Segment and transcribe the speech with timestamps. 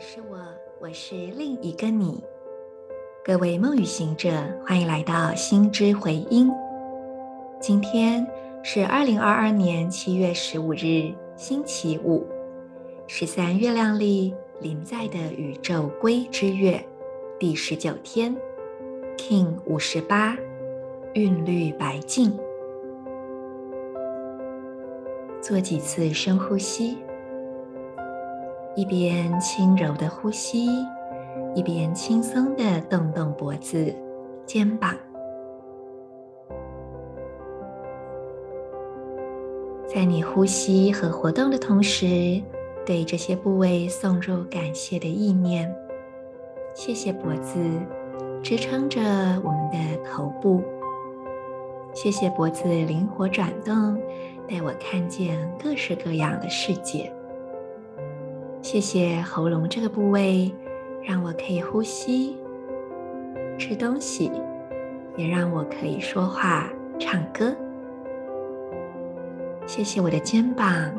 [0.00, 0.38] 是我，
[0.78, 2.22] 我是另一个你。
[3.24, 4.30] 各位梦与行者，
[4.64, 6.48] 欢迎来到心之回音。
[7.60, 8.24] 今天
[8.62, 12.24] 是二零二二年七月十五日，星期五，
[13.08, 16.80] 十三月亮历临在的宇宙龟之月
[17.36, 18.36] 第十九天
[19.16, 20.38] ，King 五十八，
[21.14, 22.38] 韵律白净。
[25.40, 26.98] 做几次深呼吸。
[28.76, 30.68] 一边轻柔的呼吸，
[31.54, 33.94] 一边轻松的动动脖子、
[34.46, 34.94] 肩膀。
[39.86, 42.40] 在你呼吸和活动的同时，
[42.86, 45.74] 对这些部位送入感谢的意念。
[46.74, 47.58] 谢谢脖子
[48.42, 49.00] 支撑着
[49.42, 50.62] 我们的头部，
[51.92, 54.00] 谢谢脖子灵活转动，
[54.46, 57.12] 带我看见各式各样的世界。
[58.70, 60.54] 谢谢喉咙这个部位，
[61.02, 62.36] 让我可以呼吸、
[63.58, 64.30] 吃东西，
[65.16, 67.56] 也让我可以说话、唱歌。
[69.66, 70.94] 谢谢我的肩膀，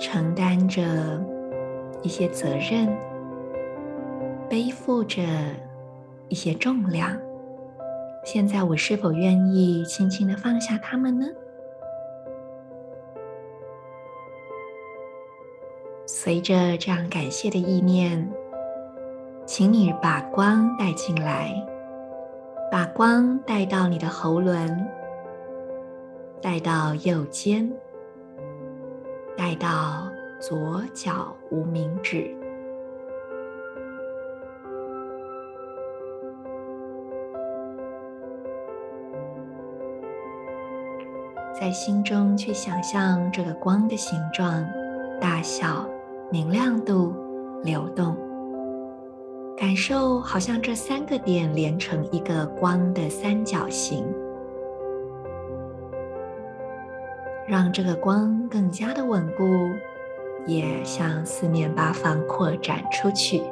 [0.00, 0.82] 承担着
[2.02, 2.88] 一些责任，
[4.48, 5.22] 背负着
[6.26, 7.16] 一些重量。
[8.24, 11.26] 现在我是否愿意轻轻的放下它们呢？
[16.22, 18.30] 随着这样感谢的意念，
[19.46, 21.50] 请你把光带进来，
[22.70, 24.86] 把光带到你的喉轮，
[26.42, 27.72] 带到右肩，
[29.34, 32.36] 带到左脚无名指，
[41.58, 44.62] 在心中去想象这个光的形状、
[45.18, 45.88] 大小。
[46.32, 47.12] 明亮度、
[47.64, 48.16] 流动，
[49.56, 54.06] 感受好像这三个点连成一个光的三角形，
[57.48, 59.42] 让这个光更加的稳固，
[60.46, 63.42] 也向四面八方扩展出去。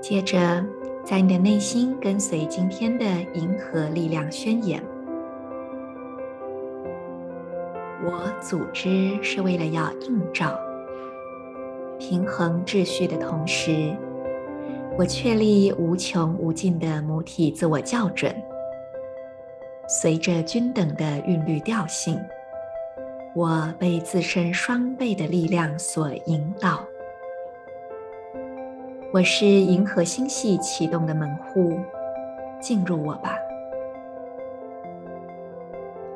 [0.00, 0.64] 接着。
[1.04, 3.04] 在你的内心跟随今天的
[3.34, 4.82] 银河力量宣言。
[8.02, 10.58] 我组织是为了要映照
[11.98, 13.94] 平衡秩序的同时，
[14.96, 18.34] 我确立无穷无尽的母体自我校准，
[19.86, 22.18] 随着均等的韵律调性，
[23.34, 26.80] 我被自身双倍的力量所引导。
[29.13, 31.79] 我是银河星系启动的门户，
[32.61, 33.37] 进入我吧。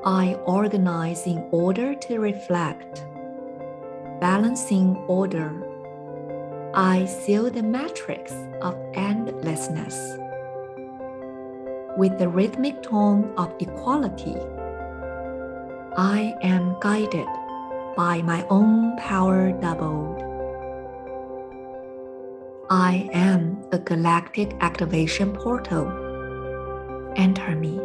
[0.03, 3.01] I organize in order to reflect,
[4.19, 5.49] balancing order.
[6.73, 10.17] I seal the matrix of endlessness
[11.97, 14.35] with the rhythmic tone of equality.
[15.95, 17.27] I am guided
[17.95, 20.26] by my own power doubled.
[22.70, 25.86] I am a galactic activation portal.
[27.16, 27.80] Enter me.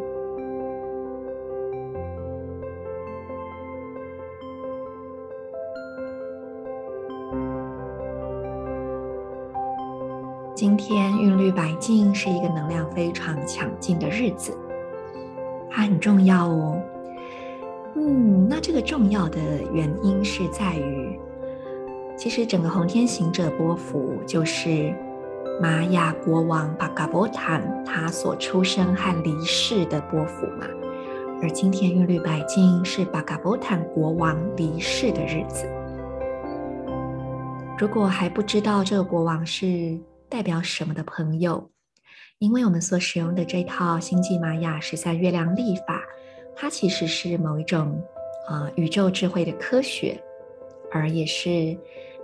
[10.53, 14.53] 今天韵律白净是一个能量非常强劲的日子，
[15.71, 16.81] 它很重要哦。
[17.95, 19.39] 嗯，那这个重要的
[19.71, 21.17] 原因是在于。
[22.23, 24.95] 其实，整个红天行者波符就是
[25.59, 30.65] 玛雅国王巴嘎波坦他所出生和离世的波符嘛。
[31.41, 35.69] 而今天韵律白金是巴嘎波坦国王离世的日子。
[37.77, 39.99] 如果还不知道这个国王是
[40.29, 41.69] 代表什么的朋友，
[42.39, 46.01] 因为我们所使用的这套星际玛雅十三月亮历法，
[46.55, 48.01] 它其实是某一种
[48.47, 50.17] 啊、宇宙智慧的科学。
[50.95, 51.75] 而也是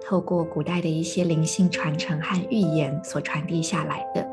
[0.02, 4.28] 透过古代的一些灵性传承和预言所传递下来的。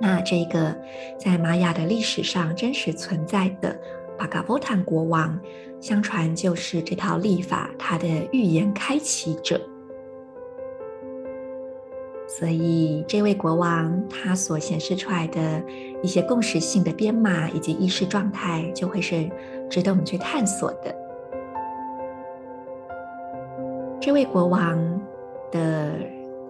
[0.00, 0.76] 那这个
[1.18, 3.78] 在玛雅的历史上真实存在的
[4.18, 5.38] 巴嘎波坦国王，
[5.80, 9.60] 相传就是这套历法它的预言开启者。
[12.26, 15.62] 所以这位国王他所显示出来的
[16.02, 19.28] 一些共识性的编码以及意识状态，就会是
[19.68, 20.96] 值得我们去探索的。
[24.04, 25.00] 这位国王
[25.52, 25.92] 的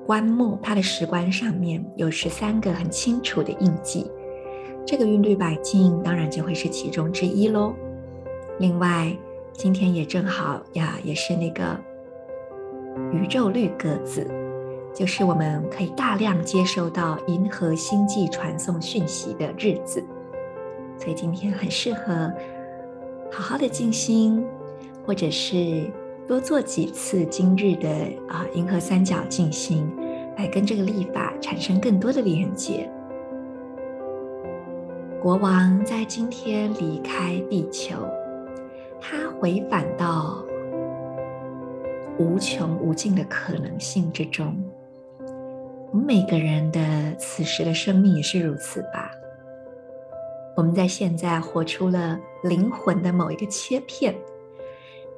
[0.06, 4.10] 棺木，它的石棺上面有十三个很清楚的印记，
[4.86, 7.74] 这个韵律百镜当然就会是其中之一喽。
[8.58, 9.14] 另外，
[9.52, 11.78] 今天也正好呀，也是那个
[13.12, 14.26] 宇宙绿格子，
[14.94, 20.02] 就是我们可以大量接收到银河星际传送讯息的日子，
[20.96, 22.32] 所以今天很适合
[23.30, 24.42] 好好的静心，
[25.04, 25.90] 或者是
[26.32, 27.90] 多做几次今日的
[28.26, 29.86] 啊银河三角静心，
[30.38, 32.90] 来跟这个历法产生更多的连接。
[35.20, 37.96] 国王在今天离开地球。
[38.98, 40.42] 他回返到
[42.18, 44.56] 无穷无尽的可能性之中。
[45.90, 46.80] 我们每个人的
[47.18, 49.10] 此时的生命也是如此吧？
[50.56, 54.14] 我们在现在活出了灵魂的某一个切片，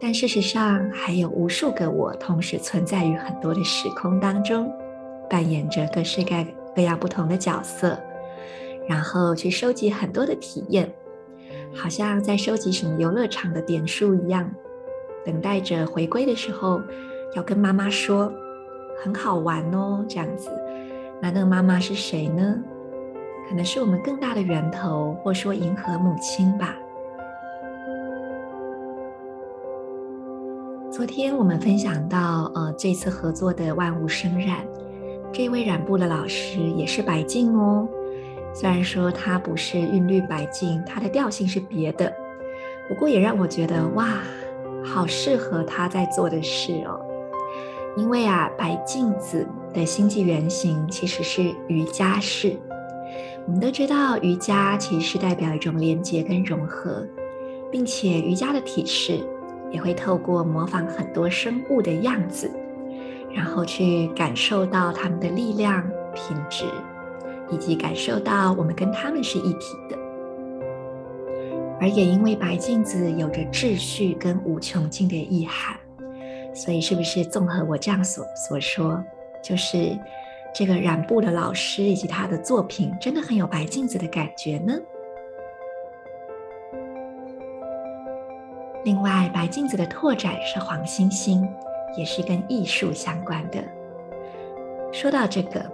[0.07, 4.71] 但事实上还有无数个我同时存在于很多的时空当中，
[5.31, 6.37] 扮演着各式各
[6.77, 7.99] 各样不同的角色，
[8.87, 10.93] 然后去收集很多的体验。
[11.75, 14.47] 好像在收集什么游乐场的点数一样，
[15.25, 16.83] 等待着回归的时候，
[17.35, 18.31] 要跟妈妈说
[19.03, 20.51] 很好玩哦，这样子。
[21.19, 22.63] 那那个妈妈是谁呢？
[23.49, 26.77] 可能是我们更大的源头，或说银河母亲吧。
[30.97, 34.65] 昨天我们分享到，呃，这次合作的万物生染，
[35.33, 37.89] 这位染布的老师也是白净哦。
[38.55, 42.15] 虽然说他不是韵律白净，他的调性是别的，
[42.89, 44.21] 不过也让我觉得哇，
[44.85, 47.01] 好适合他在做的事哦。
[47.97, 52.57] 因为啊，白镜子的星际原型其实是瑜伽式。
[53.47, 57.05] 我们都知道，瑜伽其实是代表一种连接跟融合，
[57.73, 59.19] 并且瑜伽的体式
[59.75, 62.51] 也会透过模仿很多生物的样子，
[63.35, 66.65] 然后去感受到他们的力量品质。
[67.51, 69.99] 以及感受到我们跟他们是一体的，
[71.79, 75.77] 而也因为白镜子有着秩序跟无穷尽的意涵，
[76.55, 79.05] 所以是不是综合我这样所所说，
[79.43, 79.97] 就是
[80.55, 84.75] 这个染布的老师以及他的作品真的很有白镜子的感觉呢？
[88.85, 91.49] 另外，白镜子的拓展是黄星星，
[91.97, 93.63] 也是跟艺术相关的。
[94.93, 95.65] 说到这个。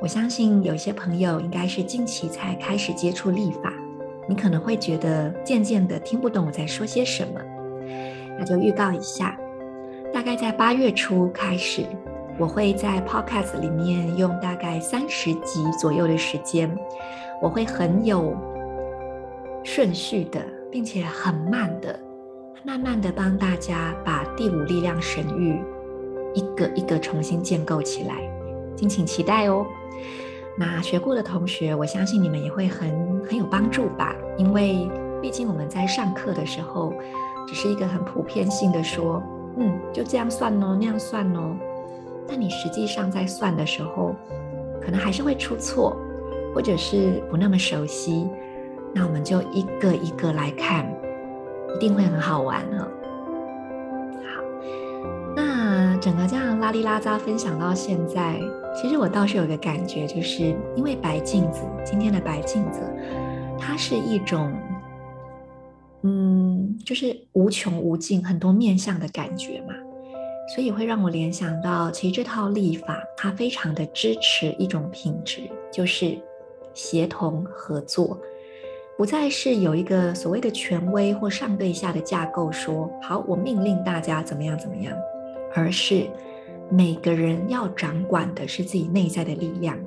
[0.00, 3.72] 我相信有些朋友应该是近期才开始接触历法，
[4.28, 7.40] 你可能会觉得渐渐的听不懂我在说些什么，
[8.38, 9.36] 那就预告一下，
[10.14, 11.84] 大概在八月初开始，
[12.38, 16.72] 我会在 Podcast 里面用大概三十集左右的时间，
[17.42, 18.36] 我会很有
[19.64, 21.98] 顺序的，并且很慢的，
[22.64, 25.60] 慢慢的帮大家把第五力量神域
[26.34, 28.16] 一个一个重新建构起来，
[28.74, 29.64] 敬请期待哦。
[30.56, 32.90] 那学过的同学，我相信你们也会很
[33.26, 34.14] 很有帮助吧？
[34.36, 34.88] 因为
[35.22, 36.92] 毕竟我们在上课的时候，
[37.46, 39.22] 只是一个很普遍性的说，
[39.56, 41.56] 嗯，就这样算哦，那样算哦。
[42.26, 44.16] 但你实际上在算的时候，
[44.82, 45.96] 可能还是会出错，
[46.52, 48.28] 或者是不那么熟悉。
[48.92, 50.92] 那我们就一个一个来看，
[51.74, 52.88] 一定会很好玩哦。
[54.24, 54.42] 好，
[55.36, 58.40] 那整个这样拉里拉杂分享到现在，
[58.74, 62.80] 其实我倒是有个感觉，就是因为白镜子，今天的白镜子，
[63.58, 64.52] 它是一种，
[66.02, 69.74] 嗯，就是无穷无尽、很多面向的感觉嘛，
[70.54, 76.16] 所以会让我联想到，其实这套立法它非常的支持一种品质，就是
[76.72, 78.18] 协同合作，
[78.98, 84.92] 不再是有一个所谓的权威或上对下的架构说，说好，我命令大家怎么样怎么样。
[85.54, 86.04] 而是
[86.68, 89.78] 每个人要掌管的是自己内在的力量，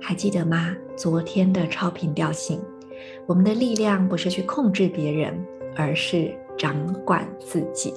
[0.00, 0.74] 还记得吗？
[0.96, 2.58] 昨天的超频调性，
[3.26, 5.38] 我们的力量不是去控制别人，
[5.76, 6.74] 而是掌
[7.04, 7.92] 管自己。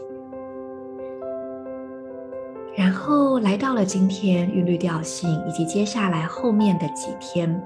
[2.76, 7.62] 然后来到了今天韵律调性，以及接下来后面的几天，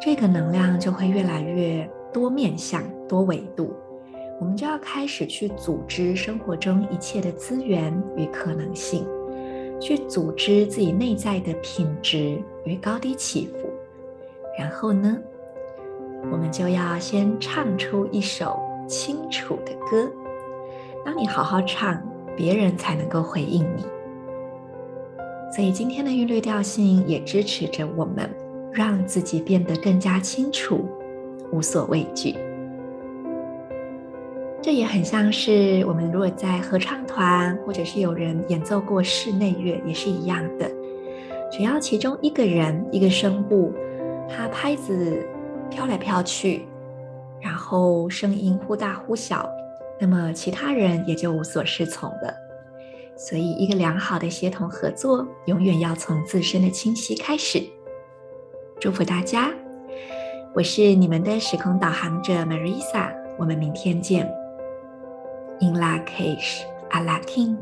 [0.00, 3.74] 这个能量就会越来越多面向、多维度。
[4.40, 9.04] 我们就要开始去组织生活中一切的资源与可能性，
[9.80, 13.68] 去组织自己内在的品质与高低起伏。
[14.58, 15.18] 然后呢，
[16.30, 20.08] 我们就要先唱出一首清楚的歌。
[21.04, 22.00] 当你好好唱，
[22.36, 23.84] 别人才能够回应你。
[25.54, 28.28] 所以今天的韵律调性也支持着我们，
[28.72, 30.88] 让自己变得更加清楚，
[31.54, 32.34] 无所畏惧。
[34.60, 40.68] 这也很像是我们如果在合唱团，或者是有人演奏过室内乐，也是一样的。
[41.52, 43.72] 只要其中一个人一个声部，
[44.28, 45.24] 他拍子
[45.70, 46.62] 飘来飘去，
[47.40, 49.48] 然后声音忽大忽小，
[50.00, 52.34] 那么其他人也就无所适从了。
[53.16, 57.62] 所以，一个良好的协同合作，永远要从自身的清晰开始。
[58.80, 59.52] 祝福大家，
[60.54, 64.24] 我是你们的时空导航者 Marisa，我们明天见。
[65.58, 67.56] In Lakash, ala k'in